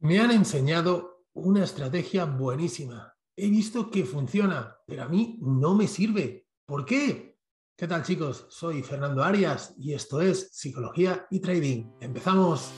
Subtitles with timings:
[0.00, 3.14] Me han enseñado una estrategia buenísima.
[3.36, 6.46] He visto que funciona, pero a mí no me sirve.
[6.66, 7.38] ¿Por qué?
[7.76, 8.46] ¿Qué tal chicos?
[8.50, 11.90] Soy Fernando Arias y esto es Psicología y Trading.
[12.00, 12.70] Empezamos.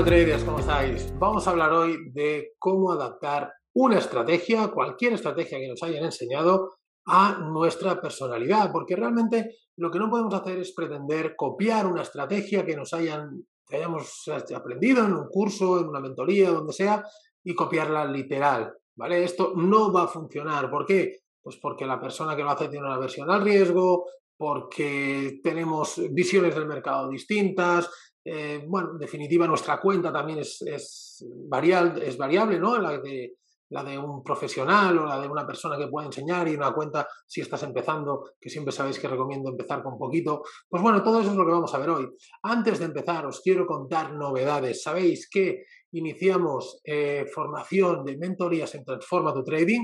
[0.00, 0.42] Traders?
[0.42, 1.12] ¿Cómo estáis?
[1.18, 6.76] Vamos a hablar hoy de cómo adaptar una estrategia, cualquier estrategia que nos hayan enseñado,
[7.06, 12.64] a nuestra personalidad, porque realmente lo que no podemos hacer es pretender copiar una estrategia
[12.64, 14.24] que nos hayan, hayamos
[14.56, 17.04] aprendido en un curso, en una mentoría, donde sea,
[17.44, 19.22] y copiarla literal, ¿vale?
[19.22, 20.70] Esto no va a funcionar.
[20.70, 21.18] ¿Por qué?
[21.42, 24.06] Pues porque la persona que lo hace tiene una versión al riesgo,
[24.38, 27.90] porque tenemos visiones del mercado distintas,
[28.24, 32.78] eh, bueno, en definitiva, nuestra cuenta también es, variable, es variable, ¿no?
[32.78, 33.36] La de,
[33.70, 37.08] la de un profesional o la de una persona que puede enseñar y una cuenta
[37.26, 40.42] si estás empezando, que siempre sabéis que recomiendo empezar con poquito.
[40.68, 42.08] Pues bueno, todo eso es lo que vamos a ver hoy.
[42.42, 44.82] Antes de empezar, os quiero contar novedades.
[44.82, 49.82] Sabéis que iniciamos eh, formación de mentorías en Transforma tu Trading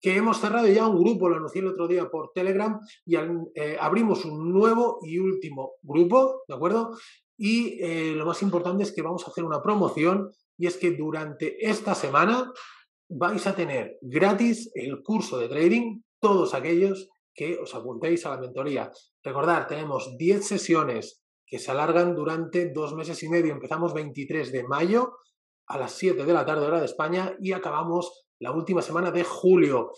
[0.00, 3.76] que hemos cerrado ya un grupo, lo anuncié el otro día por Telegram, y eh,
[3.78, 6.92] abrimos un nuevo y último grupo, ¿de acuerdo?
[7.42, 10.90] Y eh, lo más importante es que vamos a hacer una promoción y es que
[10.90, 12.52] durante esta semana
[13.08, 18.42] vais a tener gratis el curso de trading, todos aquellos que os apuntéis a la
[18.42, 18.92] mentoría.
[19.24, 23.54] Recordad, tenemos 10 sesiones que se alargan durante dos meses y medio.
[23.54, 25.14] Empezamos 23 de mayo
[25.66, 29.24] a las 7 de la tarde hora de España y acabamos la última semana de
[29.24, 29.92] julio.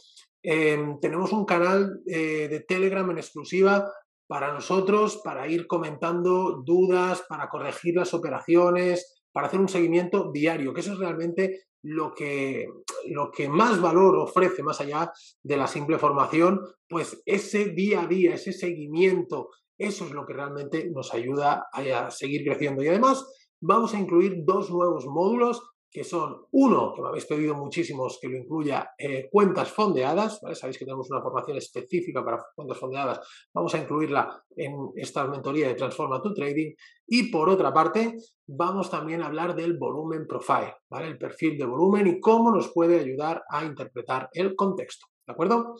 [0.44, 3.92] Em, tenemos un canal eh, de Telegram en exclusiva
[4.32, 10.72] para nosotros, para ir comentando dudas, para corregir las operaciones, para hacer un seguimiento diario,
[10.72, 12.66] que eso es realmente lo que,
[13.10, 18.06] lo que más valor ofrece más allá de la simple formación, pues ese día a
[18.06, 22.82] día, ese seguimiento, eso es lo que realmente nos ayuda a seguir creciendo.
[22.82, 23.26] Y además
[23.60, 25.62] vamos a incluir dos nuevos módulos
[25.92, 30.78] que son uno, que me habéis pedido muchísimos, que lo incluya eh, cuentas fondeadas, sabéis
[30.78, 33.20] que tenemos una formación específica para cuentas fondeadas,
[33.52, 36.72] vamos a incluirla en esta mentoría de Transforma tu Trading,
[37.06, 38.16] y por otra parte,
[38.46, 42.98] vamos también a hablar del volumen profile, el perfil de volumen y cómo nos puede
[42.98, 45.74] ayudar a interpretar el contexto, ¿de acuerdo?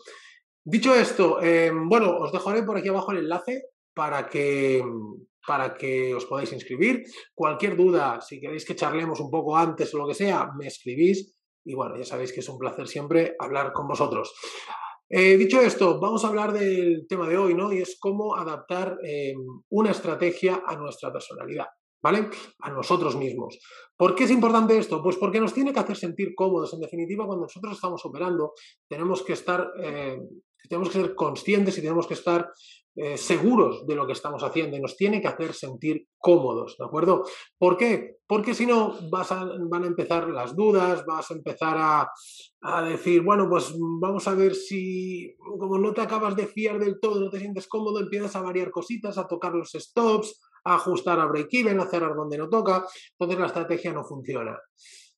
[0.63, 3.63] Dicho esto, em, bueno, os dejaré por aquí abajo el enlace
[3.95, 4.83] para que
[5.45, 7.03] para que os podáis inscribir.
[7.33, 11.35] Cualquier duda, si queréis que charlemos un poco antes o lo que sea, me escribís.
[11.65, 14.33] Y bueno, ya sabéis que es un placer siempre hablar con vosotros.
[15.15, 17.71] Eh, dicho esto, vamos a hablar del tema de hoy, ¿no?
[17.71, 19.37] Y es cómo adaptar em,
[19.69, 21.67] una estrategia a nuestra personalidad,
[22.01, 22.29] ¿vale?
[22.61, 23.59] A nosotros mismos.
[23.95, 25.03] ¿Por qué es importante esto?
[25.03, 26.73] Pues porque nos tiene que hacer sentir cómodos.
[26.73, 28.53] En definitiva, cuando nosotros estamos operando,
[28.89, 30.17] tenemos que estar, eh,
[30.67, 32.51] tenemos que ser conscientes y tenemos que estar
[32.95, 36.85] eh, seguros de lo que estamos haciendo y nos tiene que hacer sentir cómodos, ¿de
[36.85, 37.23] acuerdo?
[37.57, 38.17] ¿Por qué?
[38.27, 42.11] Porque si no van a empezar las dudas, vas a empezar a,
[42.61, 46.99] a, decir, bueno, pues vamos a ver si, como no te acabas de fiar del
[46.99, 51.19] todo, no te sientes cómodo, empiezas a variar cositas, a tocar los stops, a ajustar
[51.19, 52.85] a break-even, a cerrar donde no toca,
[53.17, 54.55] entonces la estrategia no funciona.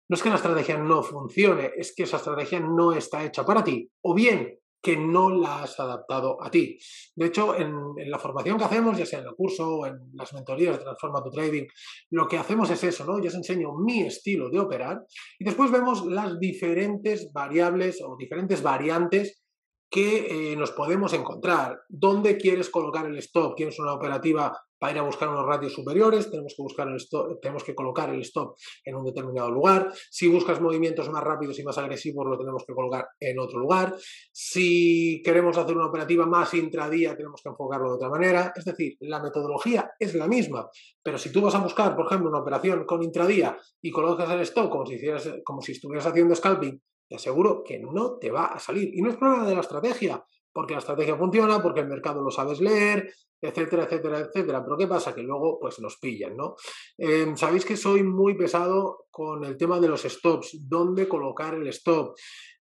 [0.08, 3.66] No es que la estrategia no funcione, es que esa estrategia no está hecha para
[3.66, 3.90] ti.
[4.02, 6.78] O bien que no la has adaptado a ti.
[7.16, 7.74] De hecho, en,
[8.08, 11.24] la formación que hacemos, ya sea en el curso o en las mentorías de Transforma
[11.24, 11.66] tu Trading,
[12.12, 13.20] lo que hacemos es eso, ¿no?
[13.20, 15.04] Yo os enseño mi estilo de operar
[15.40, 19.44] y después vemos las diferentes variables o diferentes variantes
[19.90, 21.80] que eh, nos podemos encontrar.
[21.90, 23.56] ¿Dónde quieres colocar el stop?
[23.56, 26.30] ¿Quieres una operativa para ir a buscar unos ratios superiores?
[26.30, 29.92] Tenemos que, buscar el stop, tenemos que colocar el stop en un determinado lugar.
[30.10, 33.96] Si buscas movimientos más rápidos y más agresivos, lo tenemos que colocar en otro lugar.
[34.32, 38.54] Si queremos hacer una operativa más intradía, tenemos que enfocarlo de otra manera.
[38.56, 40.70] Es decir, la metodología es la misma,
[41.04, 44.42] pero si tú vas a buscar, por ejemplo, una operación con intradía y colocas el
[44.42, 48.46] stop como si, hicieras, como si estuvieras haciendo scalping te aseguro que no te va
[48.48, 48.90] a salir.
[48.94, 50.24] Y no es problema de la estrategia,
[50.56, 54.64] porque la estrategia funciona, porque el mercado lo sabes leer, etcétera, etcétera, etcétera.
[54.64, 55.14] Pero ¿qué pasa?
[55.14, 56.56] Que luego pues nos pillan, ¿no?
[56.98, 61.68] Em, Sabéis que soy muy pesado con el tema de los stops, dónde colocar el
[61.68, 62.16] stop.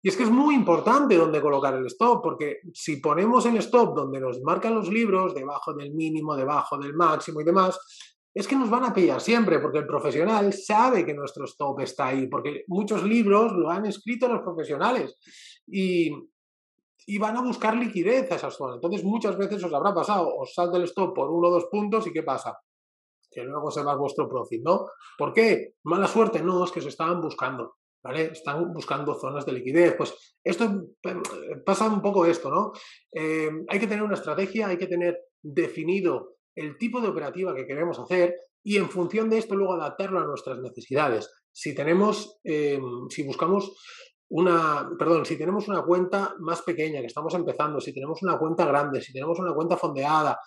[0.01, 3.97] Y es que es muy importante dónde colocar el stop, porque si ponemos el stop
[3.97, 7.77] donde nos marcan los libros, debajo del mínimo, debajo del máximo y demás,
[8.33, 12.07] es que nos van a pillar siempre, porque el profesional sabe que nuestro stop está
[12.07, 15.19] ahí, porque muchos libros lo han escrito los profesionales
[15.67, 16.13] y,
[17.11, 18.75] y van a buscar liquidez a esa zona.
[18.75, 22.07] Entonces muchas veces os habrá pasado, os salta el stop por uno o dos puntos
[22.07, 22.57] y ¿qué pasa?
[23.29, 24.87] Que luego se va vuestro profit, ¿no?
[25.19, 25.75] ¿Por qué?
[25.85, 27.79] Mala suerte, no, es que se estaban buscando.
[28.01, 28.31] ¿vale?
[28.33, 29.97] Están buscando zonas de liquidez.
[29.97, 30.85] Pues esto
[31.67, 32.73] pasa un poco esto, ¿no?
[33.13, 37.67] Eh, hay que tener una estrategia, hay que tener definido el tipo de operativa que
[37.67, 41.29] queremos hacer y en función de esto luego adaptarlo a nuestras necesidades.
[41.53, 43.77] Si tenemos, em, si buscamos
[44.31, 48.65] una, perdón, si tenemos una cuenta más pequeña, que estamos empezando, si tenemos una cuenta
[48.65, 50.39] grande, si tenemos una cuenta fondeada,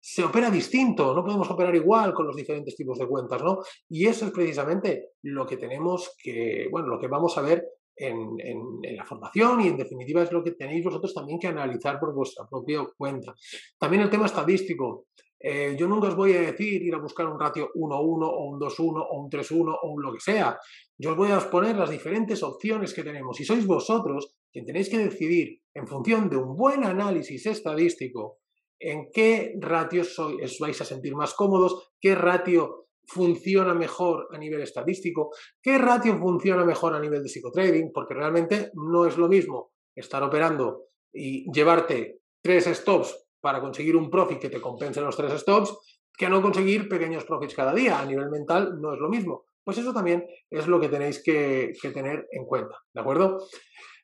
[0.00, 3.58] se opera distinto, no podemos operar igual con los diferentes tipos de cuentas, ¿no?
[3.88, 7.64] Y eso es precisamente lo que tenemos que, bueno, lo que vamos a ver
[7.98, 12.14] en, la formación y en definitiva es lo que tenéis vosotros también que analizar por
[12.14, 13.34] vuestra propia cuenta.
[13.78, 15.06] También el tema estadístico.
[15.40, 18.58] Eh, yo nunca os voy a decir ir a buscar un ratio 1-1 o un
[18.58, 20.58] 2-1 o un 3-1 o un lo que sea.
[20.98, 24.88] Yo os voy a exponer las diferentes opciones que tenemos y sois vosotros quien tenéis
[24.88, 28.38] que decidir en función de un buen análisis estadístico
[28.80, 34.60] en qué ratios os vais a sentir más cómodos, qué ratio funciona mejor a nivel
[34.60, 35.30] estadístico,
[35.62, 40.22] qué ratio funciona mejor a nivel de psicotrading, porque realmente no es lo mismo estar
[40.22, 45.76] operando y llevarte tres stops para conseguir un profit que te compense los tres stops
[46.18, 48.00] que no conseguir pequeños profits cada día.
[48.00, 49.44] A nivel mental no es lo mismo.
[49.64, 53.38] Pues eso también es lo que tenéis que, tener en cuenta, ¿de acuerdo?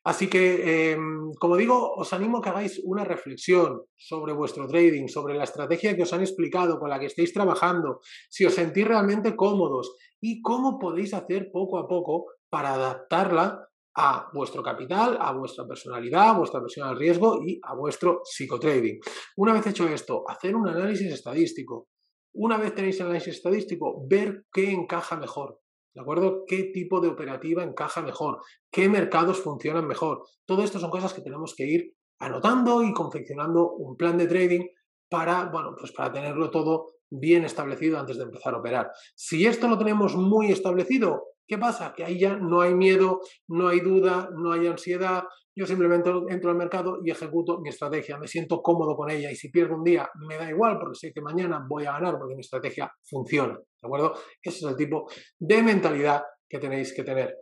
[0.03, 5.07] Así que, em, como digo, os animo a que hagáis una reflexión sobre vuestro trading,
[5.07, 7.99] sobre la estrategia que os han explicado, con la que estéis trabajando,
[8.29, 14.29] si os sentís realmente cómodos y cómo podéis hacer poco a poco para adaptarla a
[14.33, 18.99] vuestro capital, a vuestra personalidad, a vuestra versión al riesgo y a vuestro psicotrading.
[19.37, 21.87] Una vez hecho esto, hacer un análisis estadístico.
[22.33, 25.59] Una vez tenéis el análisis estadístico, ver qué encaja mejor.
[25.93, 26.43] ¿De acuerdo?
[26.45, 28.39] ¿Qué tipo de operativa encaja mejor?
[28.69, 30.23] ¿Qué mercados funcionan mejor?
[30.45, 34.65] Todo esto son cosas que tenemos que ir anotando y confeccionando un plan de trading
[35.09, 38.91] para, bueno, pues para tenerlo todo bien establecido antes de empezar a operar.
[39.15, 41.93] Si esto lo tenemos muy establecido, ¿qué pasa?
[41.95, 45.23] Que ahí ya no hay miedo, no hay duda, no hay ansiedad.
[45.55, 49.35] Yo simplemente entro al mercado y ejecuto mi estrategia, me siento cómodo con ella y
[49.35, 52.35] si pierdo un día me da igual porque sé que mañana voy a ganar porque
[52.35, 54.13] mi estrategia funciona, ¿de acuerdo?
[54.41, 55.09] Ese es el tipo
[55.39, 57.37] de mentalidad que tenéis que tener.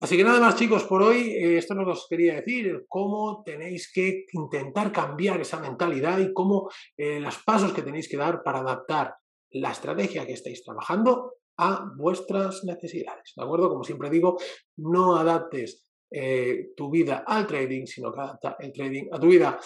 [0.00, 3.90] Así que nada más chicos, por hoy eh, esto no os quería decir, cómo tenéis
[3.92, 8.58] que intentar cambiar esa mentalidad y cómo eh, los pasos que tenéis que dar para
[8.58, 9.14] adaptar
[9.52, 13.32] la estrategia que estáis trabajando a vuestras necesidades.
[13.36, 13.68] ¿De acuerdo?
[13.68, 14.38] Como siempre digo,
[14.76, 19.58] no adaptes eh, tu vida al trading, sino que adapta el trading a tu vida.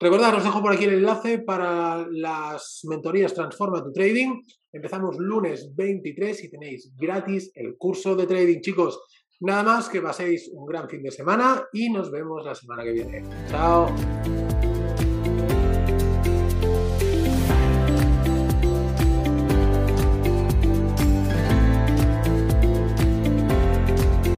[0.00, 4.42] Recordad, os dejo por aquí el enlace para las mentorías Transforma tu Trading.
[4.72, 9.00] Empezamos lunes 23 y tenéis gratis el curso de trading, chicos.
[9.40, 12.92] Nada más que paséis un gran fin de semana y nos vemos la semana que
[12.92, 13.22] viene.
[13.48, 13.86] Chao.